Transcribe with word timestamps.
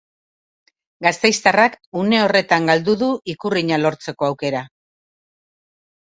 Gasteiztarrak 1.07 1.75
une 2.03 2.21
horretan 2.27 2.65
galdu 2.69 2.95
du 3.01 3.09
ikurrina 3.33 3.79
lortzeko 3.83 4.27
aukera. 4.29 4.63